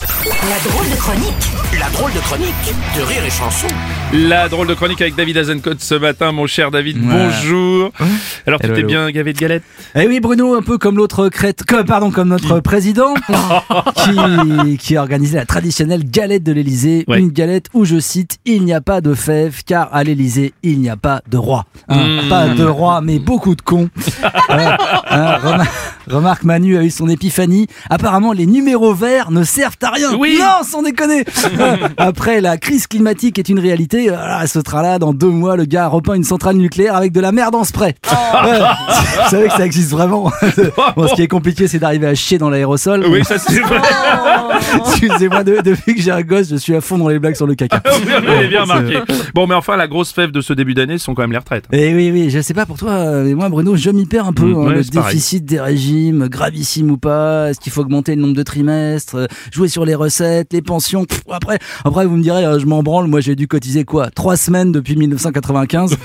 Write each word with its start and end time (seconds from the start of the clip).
La 0.00 0.58
drôle 0.70 0.90
de 0.90 0.96
chronique 0.96 1.50
La 1.78 1.88
drôle 1.90 2.12
de 2.12 2.18
chronique 2.18 2.74
de 2.96 3.02
Rire 3.02 3.24
et 3.24 3.30
Chanson. 3.30 3.68
La 4.12 4.48
drôle 4.48 4.66
de 4.66 4.74
chronique 4.74 5.00
avec 5.00 5.14
David 5.14 5.36
Azencote 5.38 5.80
ce 5.80 5.94
matin, 5.94 6.32
mon 6.32 6.46
cher 6.48 6.72
David, 6.72 6.98
bonjour. 7.00 7.92
Alors 8.44 8.58
tu 8.58 8.66
Hello, 8.66 8.74
t'es 8.74 8.80
hello. 8.80 8.88
bien 8.88 9.10
gavé 9.12 9.32
de 9.32 9.38
galettes 9.38 9.62
Eh 9.94 10.08
oui, 10.08 10.18
Bruno, 10.18 10.54
un 10.56 10.62
peu 10.62 10.78
comme 10.78 10.96
l'autre 10.96 11.28
crête, 11.28 11.62
comme, 11.64 11.86
pardon, 11.86 12.10
comme 12.10 12.28
notre 12.28 12.58
président, 12.60 13.14
qui, 13.96 14.76
qui 14.78 14.96
a 14.96 15.00
organisé 15.00 15.36
la 15.36 15.46
traditionnelle 15.46 16.04
galette 16.04 16.42
de 16.42 16.52
l'Élysée. 16.52 17.04
Ouais. 17.06 17.20
Une 17.20 17.30
galette 17.30 17.66
où, 17.72 17.84
je 17.84 18.00
cite, 18.00 18.38
il 18.44 18.64
n'y 18.64 18.74
a 18.74 18.80
pas 18.80 19.00
de 19.00 19.14
fèves, 19.14 19.62
car 19.64 19.88
à 19.94 20.02
l'Élysée, 20.02 20.54
il 20.64 20.80
n'y 20.80 20.90
a 20.90 20.96
pas 20.96 21.22
de 21.30 21.36
roi. 21.38 21.66
Hein, 21.88 22.22
Mmh. 22.24 22.28
Pas 22.28 22.48
de 22.48 22.64
roi, 22.64 23.00
mais 23.00 23.18
beaucoup 23.20 23.54
de 23.54 23.62
cons. 23.62 23.88
Hein, 24.48 25.36
remar- 25.42 25.66
remarque, 26.08 26.44
Manu 26.44 26.76
a 26.76 26.82
eu 26.82 26.90
son 26.90 27.08
épiphanie. 27.08 27.66
Apparemment, 27.90 28.32
les 28.32 28.46
numéros 28.46 28.94
verts 28.94 29.30
ne 29.30 29.42
servent 29.44 29.76
à 29.82 29.90
rien. 29.90 30.14
Oui. 30.16 30.38
Non, 30.40 30.64
sans 30.66 30.82
déconner. 30.82 31.24
Après, 31.96 32.40
la 32.40 32.56
crise 32.56 32.86
climatique 32.86 33.38
est 33.38 33.48
une 33.48 33.58
réalité. 33.58 34.08
Voilà, 34.08 34.46
ce 34.46 34.60
sera 34.60 34.82
là 34.82 34.98
dans 34.98 35.12
deux 35.12 35.28
mois. 35.30 35.56
Le 35.56 35.64
gars 35.64 35.84
a 35.84 35.88
repeint 35.88 36.14
une 36.14 36.24
centrale 36.24 36.56
nucléaire 36.56 36.94
avec 36.96 37.12
de 37.12 37.20
la 37.20 37.32
merde 37.32 37.54
en 37.54 37.64
spray. 37.64 37.94
Ouais, 38.10 38.58
vous 39.24 39.30
savez 39.30 39.46
que 39.48 39.52
ça 39.54 39.64
existe 39.66 39.90
vraiment. 39.90 40.30
Bon, 40.96 41.08
ce 41.08 41.14
qui 41.14 41.22
est 41.22 41.28
compliqué, 41.28 41.66
c'est 41.68 41.78
d'arriver 41.78 42.06
à 42.06 42.14
chier 42.14 42.38
dans 42.38 42.50
l'aérosol. 42.50 43.04
Oui, 43.08 43.24
ça 43.24 43.38
c'est 43.38 43.60
vrai. 43.60 43.78
Excusez-moi, 44.78 45.44
de- 45.44 45.60
depuis 45.62 45.94
que 45.94 46.00
j'ai 46.02 46.10
un 46.10 46.22
gosse, 46.22 46.48
je 46.50 46.56
suis 46.56 46.74
à 46.74 46.80
fond 46.80 46.98
dans 46.98 47.08
les 47.08 47.18
blagues 47.18 47.34
sur 47.36 47.46
le 47.46 47.54
caca. 47.54 47.82
Avait 47.84 48.48
bien 48.48 48.62
remarqué. 48.62 48.98
Bon, 49.34 49.46
mais 49.46 49.54
enfin, 49.54 49.76
la 49.76 49.86
grosse 49.88 50.12
fève 50.12 50.30
de 50.30 50.40
ce 50.40 50.52
début 50.52 50.74
d'année, 50.74 50.98
ce 50.98 51.04
sont 51.04 51.14
quand 51.14 51.22
même 51.22 51.32
les 51.32 51.38
retraites. 51.38 51.64
Et 51.72 51.90
Eh 51.90 51.94
oui, 51.94 52.10
oui, 52.12 52.30
je 52.30 52.40
sais 52.40 52.54
pas 52.54 52.66
pour 52.66 52.78
toi, 52.78 52.90
euh, 52.92 53.24
mais 53.24 53.34
moi, 53.34 53.48
Bruno, 53.48 53.76
je 53.76 53.90
m'y 53.90 54.06
perds 54.06 54.26
un 54.26 54.32
peu. 54.32 54.44
Mm, 54.46 54.54
hein, 54.54 54.66
ouais, 54.68 54.74
le 54.74 54.82
pareil. 54.92 55.14
déficit 55.14 55.44
des 55.44 55.60
régimes, 55.60 55.93
gravissime 56.28 56.90
ou 56.90 56.96
pas, 56.98 57.50
est-ce 57.50 57.60
qu'il 57.60 57.72
faut 57.72 57.80
augmenter 57.82 58.14
le 58.14 58.22
nombre 58.22 58.34
de 58.34 58.42
trimestres, 58.42 59.16
jouer 59.52 59.68
sur 59.68 59.84
les 59.84 59.94
recettes, 59.94 60.52
les 60.52 60.62
pensions. 60.62 61.04
Pff, 61.04 61.22
après, 61.30 61.58
après, 61.84 62.06
vous 62.06 62.16
me 62.16 62.22
direz, 62.22 62.44
euh, 62.44 62.58
je 62.58 62.66
m'en 62.66 62.82
branle, 62.82 63.06
moi 63.06 63.20
j'ai 63.20 63.34
dû 63.36 63.46
cotiser 63.48 63.84
quoi 63.84 64.10
Trois 64.10 64.36
semaines 64.36 64.72
depuis 64.72 64.96
1995. 64.96 65.96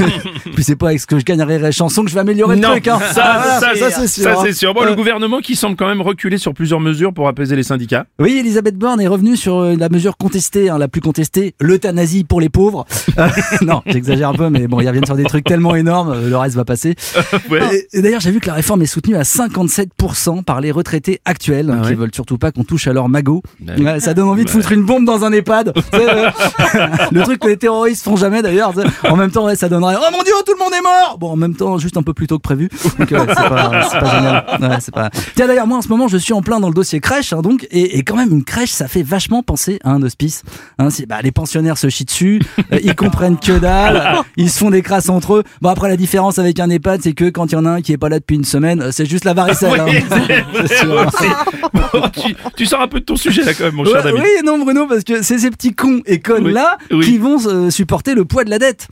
Puis 0.54 0.64
c'est 0.64 0.76
pas 0.76 0.88
avec 0.88 1.00
ce 1.00 1.06
que 1.06 1.18
je 1.18 1.24
gagnerai 1.24 1.58
les 1.58 1.72
chansons 1.72 2.02
que 2.04 2.10
je 2.10 2.14
vais 2.14 2.20
améliorer 2.20 2.56
Non, 2.56 2.68
le 2.68 2.74
truc. 2.74 2.88
Hein. 2.88 2.98
ça, 3.12 3.22
Ah, 3.24 3.60
ça, 3.60 3.70
voilà, 3.76 3.90
c'est 3.96 4.06
sûr. 4.06 4.22
ça, 4.24 4.32
hein. 4.32 4.42
c'est 4.44 4.52
sûr. 4.52 4.74
Bon, 4.74 4.82
le 4.84 4.90
Euh, 4.90 4.94
gouvernement 4.94 5.38
qui 5.40 5.56
semble 5.56 5.76
quand 5.76 5.86
même 5.88 6.02
reculer 6.02 6.38
sur 6.38 6.52
plusieurs 6.54 6.80
mesures 6.80 7.12
pour 7.12 7.28
apaiser 7.28 7.56
les 7.56 7.62
syndicats. 7.62 8.06
Oui, 8.20 8.36
Elisabeth 8.38 8.76
Borne 8.76 9.00
est 9.00 9.06
revenue 9.08 9.36
sur 9.36 9.58
euh, 9.58 9.74
la 9.76 9.88
mesure 9.88 10.16
contestée, 10.16 10.68
hein, 10.70 10.78
la 10.78 10.88
plus 10.88 11.00
contestée, 11.00 11.54
l'euthanasie 11.60 12.24
pour 12.24 12.40
les 12.40 12.48
pauvres. 12.48 12.84
Euh, 13.18 13.28
non, 13.62 13.82
j'exagère 13.86 14.28
un 14.30 14.34
peu, 14.34 14.50
mais 14.50 14.66
bon, 14.68 14.80
ils 14.80 14.86
reviennent 14.88 15.06
sur 15.06 15.16
des 15.16 15.24
trucs 15.24 15.44
tellement 15.44 15.74
énormes, 15.74 16.28
le 16.28 16.36
reste 16.36 16.56
va 16.56 16.64
passer. 16.64 16.94
Ouais. 17.50 17.86
D'ailleurs, 17.92 18.20
j'ai 18.20 18.30
vu 18.30 18.40
que 18.40 18.46
la 18.46 18.54
réforme 18.54 18.82
est 18.82 18.86
soutenue 18.86 19.16
à 19.16 19.24
57% 19.36 20.44
par 20.44 20.60
les 20.60 20.70
retraités 20.70 21.20
actuels, 21.24 21.70
hein, 21.70 21.78
Ah 21.80 21.82
qui 21.84 21.88
ouais. 21.90 21.94
veulent 21.94 22.14
surtout 22.14 22.38
pas 22.38 22.52
qu'on 22.52 22.64
touche 22.64 22.86
à 22.86 22.92
leur 22.92 23.08
magot. 23.08 23.42
Bah. 23.60 23.72
Ouais, 23.78 24.00
ça 24.00 24.14
donne 24.14 24.28
envie 24.28 24.44
de 24.44 24.50
foutre 24.50 24.72
une 24.72 24.84
bombe 24.84 25.04
dans 25.04 25.24
un 25.24 25.32
EHPAD. 25.32 25.72
Euh, 25.94 26.30
le 27.12 27.22
truc 27.22 27.38
que 27.40 27.48
les 27.48 27.56
terroristes 27.56 28.02
font 28.02 28.16
jamais 28.16 28.40
d'ailleurs. 28.42 28.72
En 29.08 29.16
même 29.16 29.30
temps, 29.30 29.44
ouais, 29.44 29.56
ça 29.56 29.68
donnerait 29.68 29.94
Oh 29.98 30.08
mon 30.10 30.22
dieu, 30.22 30.32
tout 30.46 30.52
le 30.52 30.58
monde 30.58 30.72
est 30.72 30.82
mort 30.82 31.18
Bon, 31.18 31.30
en 31.32 31.36
même 31.36 31.54
temps, 31.54 31.76
juste 31.78 31.96
un 31.96 32.02
peu 32.02 32.14
plus 32.14 32.26
tôt 32.26 32.38
que 32.38 32.42
prévu. 32.42 32.68
Donc, 32.98 33.08
c'est 33.10 33.14
pas, 33.16 33.82
c'est 33.90 33.98
pas 34.00 34.10
génial. 34.10 34.78
C'est 34.80 34.94
pas... 34.94 35.10
Tiens, 35.34 35.46
d'ailleurs, 35.46 35.66
moi 35.66 35.78
en 35.78 35.82
ce 35.82 35.88
moment, 35.88 36.08
je 36.08 36.16
suis 36.16 36.32
en 36.32 36.40
plein 36.42 36.60
dans 36.60 36.68
le 36.68 36.74
dossier 36.74 36.98
crèche, 37.00 37.32
hein, 37.32 37.42
donc, 37.42 37.66
et, 37.70 37.98
et 37.98 38.02
quand 38.04 38.16
même, 38.16 38.30
une 38.32 38.44
crèche, 38.44 38.70
ça 38.70 38.88
fait 38.88 39.02
vachement 39.02 39.42
penser 39.42 39.78
à 39.84 39.90
un 39.90 40.02
hospice. 40.02 40.42
Hein, 40.78 40.88
bah, 41.08 41.20
les 41.22 41.30
pensionnaires 41.32 41.78
se 41.78 41.88
chient 41.88 42.04
dessus, 42.06 42.40
euh, 42.72 42.78
ils 42.82 42.94
comprennent 42.96 43.38
que 43.38 43.58
dalle, 43.58 44.20
ils 44.36 44.50
se 44.50 44.58
font 44.58 44.70
des 44.70 44.82
crasses 44.82 45.08
entre 45.10 45.34
eux. 45.34 45.44
Bon, 45.60 45.68
après, 45.68 45.88
la 45.88 45.96
différence 45.96 46.38
avec 46.38 46.58
un 46.58 46.70
EHPAD, 46.70 47.02
c'est 47.02 47.12
que 47.12 47.28
quand 47.28 47.52
il 47.52 47.54
y 47.54 47.58
en 47.58 47.66
a 47.66 47.70
un 47.70 47.80
qui 47.82 47.92
est 47.92 47.98
pas 47.98 48.08
là 48.08 48.18
depuis 48.18 48.36
une 48.36 48.44
semaine, 48.44 48.80
euh, 48.82 48.90
c'est 48.92 49.06
juste 49.06 49.21
la 49.24 49.34
varicelle. 49.34 49.80
hein. 49.80 49.86
Oui. 49.88 50.02
Bon, 51.92 52.08
tu, 52.08 52.34
tu 52.56 52.66
sors 52.66 52.80
un 52.80 52.88
peu 52.88 53.00
de 53.00 53.04
ton 53.04 53.16
sujet 53.16 53.42
là 53.42 53.52
quand 53.54 53.64
même, 53.64 53.74
mon 53.74 53.84
cher 53.84 53.96
Ouais, 53.96 54.02
David. 54.02 54.20
oui, 54.22 54.28
non, 54.46 54.58
Bruno, 54.58 54.86
parce 54.86 55.04
que 55.04 55.22
c'est 55.22 55.38
ces 55.38 55.50
petits 55.50 55.74
cons 55.74 56.00
et 56.06 56.20
connes 56.20 56.46
Oui, 56.46 56.52
là 56.52 56.78
oui. 56.90 57.04
qui 57.04 57.18
vont 57.18 57.36
euh, 57.46 57.70
supporter 57.70 58.14
le 58.14 58.24
poids 58.24 58.44
de 58.44 58.50
la 58.50 58.58
dette. 58.58 58.88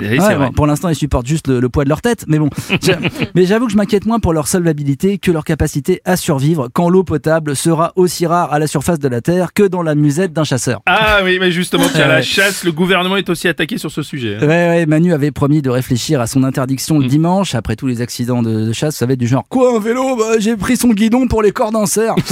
Pour 0.55 0.67
l'instant, 0.67 0.89
ils 0.91 0.95
supportent 0.95 1.27
juste 1.27 1.49
le, 1.49 1.61
le 1.61 1.69
poids 1.69 1.85
de 1.85 1.89
leur 1.89 2.03
tête, 2.03 2.25
mais 2.29 2.39
bon. 2.39 2.51
Mais 3.35 3.47
j'avoue 3.47 3.67
que 3.67 3.73
je 3.73 3.77
m'inquiète 3.77 4.05
moins 4.07 4.19
pour 4.19 4.33
leur 4.33 4.49
solvabilité 4.49 5.19
que 5.19 5.31
leur 5.31 5.45
capacité 5.45 6.01
à 6.05 6.17
survivre 6.17 6.69
quand 6.73 6.89
l'eau 6.91 7.05
potable 7.05 7.57
sera 7.57 7.93
aussi 7.97 8.27
rare 8.27 8.53
à 8.53 8.59
la 8.59 8.67
surface 8.67 8.99
de 8.99 9.09
la 9.09 9.21
terre 9.21 9.53
que 9.55 9.63
dans 9.63 9.83
la 9.83 9.95
musette 9.95 10.33
d'un 10.33 10.45
chasseur. 10.45 10.81
Ah 10.87 11.21
oui, 11.25 11.39
mais 11.41 11.51
justement, 11.51 11.85
tiens, 11.95 12.07
la 12.09 12.23
chasse, 12.23 12.65
le 12.65 12.73
gouvernement 12.73 13.17
est 13.17 13.29
aussi 13.31 13.49
attaqué 13.49 13.79
sur 13.79 13.91
ce 13.91 14.03
sujet. 14.03 14.37
hein. 14.37 14.41
Ouais, 14.43 14.47
ouais, 14.69 14.87
Manu 14.87 15.13
avait 15.15 15.31
promis 15.31 15.63
de 15.63 15.71
réfléchir 15.71 16.21
à 16.21 16.27
son 16.27 16.45
interdiction 16.45 16.99
Mm. 16.99 17.03
le 17.03 17.09
dimanche 17.09 17.55
après 17.55 17.77
tous 17.77 17.87
les 17.87 18.01
accidents 18.03 18.43
de, 18.43 18.67
de 18.67 18.73
chasse, 18.73 18.95
vous 18.95 18.99
savez, 18.99 19.17
du 19.17 19.27
genre 19.27 19.45
Quoi, 19.49 19.77
un 19.77 19.81
vélo? 19.81 20.20
Bah, 20.21 20.39
J'ai 20.39 20.55
pris 20.55 20.77
son 20.77 20.89
guidon 20.89 21.27
pour 21.29 21.43
les 21.43 21.51
cordes 21.53 21.77
cerf. 21.87 22.15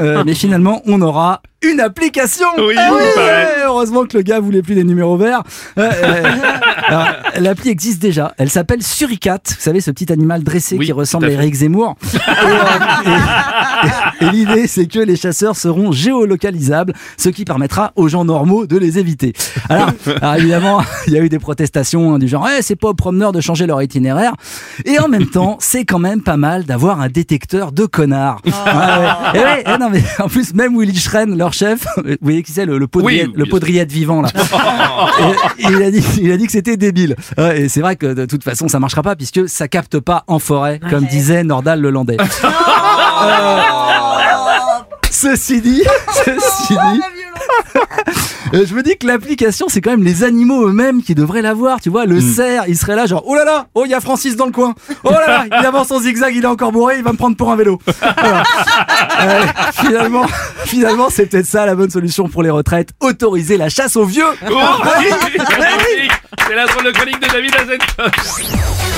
Euh, 0.00 0.24
mais 0.26 0.34
finalement, 0.34 0.82
on 0.86 1.00
aura 1.00 1.40
une 1.64 1.80
application 1.80 2.46
Oui, 2.58 2.74
Ah 2.78 2.90
paraît. 3.14 3.48
Heureusement 3.66 4.04
que 4.04 4.16
le 4.16 4.22
gars 4.22 4.40
voulait 4.40 4.62
plus 4.62 4.74
des 4.74 4.84
numéros 4.84 5.16
verts. 5.16 5.42
Euh, 5.78 5.90
euh, 6.02 6.22
alors, 6.88 7.08
L'appli 7.40 7.70
existe 7.70 8.00
déjà. 8.00 8.34
Elle 8.38 8.50
s'appelle 8.50 8.82
Suricat. 8.82 9.38
Vous 9.46 9.54
savez, 9.58 9.80
ce 9.80 9.90
petit 9.90 10.12
animal 10.12 10.42
dressé 10.42 10.76
Oui, 10.78 10.86
qui 10.86 10.92
ressemble 10.92 11.26
à. 11.26 11.30
Eric 11.30 11.54
Zemmour. 11.54 11.96
Et, 12.14 12.16
euh, 12.16 13.10
et- 14.20 14.24
et 14.24 14.30
l'idée, 14.30 14.66
c'est 14.66 14.86
que 14.86 14.98
les 14.98 15.16
chasseurs 15.16 15.56
seront 15.56 15.92
géolocalisables, 15.92 16.94
ce 17.18 17.28
qui 17.28 17.44
permettra 17.44 17.92
aux 17.96 18.08
gens 18.08 18.24
normaux 18.24 18.66
de 18.66 18.76
les 18.78 18.98
éviter. 18.98 19.32
Alors, 19.68 19.90
alors 20.22 20.34
évidemment, 20.36 20.82
il 21.06 21.12
y 21.12 21.18
a 21.18 21.20
eu 21.20 21.28
des 21.28 21.38
protestations 21.38 22.14
hein, 22.14 22.18
du 22.18 22.28
genre, 22.28 22.44
ouais, 22.44 22.62
c'est 22.62 22.76
pas 22.76 22.88
aux 22.88 22.94
promeneurs 22.94 23.32
de 23.32 23.40
changer 23.40 23.66
leur 23.66 23.82
itinéraire. 23.82 24.34
Et 24.84 24.98
en 24.98 25.08
même 25.08 25.26
temps, 25.26 25.56
c'est 25.60 25.84
quand 25.84 25.98
même 25.98 26.22
pas 26.22 26.36
mal 26.36 26.64
d'avoir 26.64 27.00
un 27.00 27.08
détecteur 27.08 27.72
de 27.72 27.84
connards. 27.86 28.40
Ah 28.66 29.00
ouais. 29.34 29.40
Et 29.40 29.42
ouais, 29.44 29.64
eh 29.74 29.78
non, 29.78 29.90
mais 29.90 30.02
en 30.18 30.28
plus, 30.28 30.54
même 30.54 30.78
Willy 30.78 30.96
Schren, 30.98 31.36
leur 31.36 31.52
chef, 31.54 31.86
vous 31.96 32.16
voyez 32.20 32.42
qui 32.42 32.52
c'est, 32.52 32.66
le, 32.66 32.78
le 32.78 32.86
podriette, 32.86 33.28
Oui, 33.28 33.32
le 33.36 33.44
bien 33.44 33.50
podriette 33.50 33.90
vivant, 33.92 34.22
là. 34.22 34.28
Et 35.58 35.64
il 35.70 35.82
a 35.82 35.90
dit, 35.90 36.04
il 36.20 36.32
a 36.32 36.36
dit 36.36 36.46
que 36.46 36.52
c'était 36.52 36.76
débile. 36.76 37.16
Et 37.54 37.68
c'est 37.68 37.80
vrai 37.80 37.96
que 37.96 38.06
de 38.06 38.26
toute 38.26 38.44
façon, 38.44 38.68
ça 38.68 38.80
marchera 38.80 39.02
pas 39.02 39.16
puisque 39.16 39.48
ça 39.48 39.68
capte 39.68 39.98
pas 40.00 40.24
en 40.26 40.38
forêt, 40.38 40.80
comme 40.90 41.06
disait 41.06 41.44
Nordal 41.44 41.80
le 41.80 41.90
Landais. 41.90 42.16
Euh, 43.26 43.60
Ceci 45.10 45.60
dit, 45.60 45.82
ceci 46.12 46.74
dit, 46.74 47.00
euh, 48.54 48.64
je 48.66 48.74
me 48.74 48.82
dis 48.82 48.96
que 48.96 49.06
l'application, 49.06 49.66
c'est 49.68 49.80
quand 49.80 49.90
même 49.90 50.04
les 50.04 50.22
animaux 50.22 50.68
eux-mêmes 50.68 51.02
qui 51.02 51.14
devraient 51.14 51.42
l'avoir. 51.42 51.80
Tu 51.80 51.90
vois, 51.90 52.06
le 52.06 52.20
cerf, 52.20 52.64
il 52.68 52.76
serait 52.76 52.96
là, 52.96 53.06
genre, 53.06 53.22
oh 53.26 53.34
là 53.34 53.44
là, 53.44 53.66
oh, 53.74 53.82
il 53.84 53.90
y 53.90 53.94
a 53.94 54.00
Francis 54.00 54.36
dans 54.36 54.46
le 54.46 54.52
coin. 54.52 54.74
Oh 55.02 55.10
là 55.10 55.26
là, 55.26 55.44
il 55.60 55.66
avance 55.66 55.90
en 55.90 56.00
zigzag, 56.00 56.34
il 56.36 56.44
est 56.44 56.46
encore 56.46 56.72
bourré, 56.72 56.96
il 56.98 57.04
va 57.04 57.12
me 57.12 57.16
prendre 57.16 57.36
pour 57.36 57.50
un 57.50 57.56
vélo. 57.56 57.80
Voilà. 58.00 58.42
Euh, 59.20 59.42
finalement, 59.72 60.26
finalement, 60.64 61.08
c'est 61.10 61.26
peut-être 61.26 61.46
ça 61.46 61.66
la 61.66 61.74
bonne 61.74 61.90
solution 61.90 62.28
pour 62.28 62.42
les 62.42 62.50
retraites. 62.50 62.90
Autoriser 63.00 63.56
la 63.56 63.68
chasse 63.68 63.96
aux 63.96 64.04
vieux. 64.04 64.24
Oh, 64.50 64.54
oui, 64.98 65.38
magnifique. 65.58 66.12
C'est 66.46 66.54
la 66.54 66.66
drôle 66.66 66.84
de 66.84 66.90
chronique 66.92 67.20
de 67.20 67.26
David 67.26 67.54
Azencote. 67.56 68.93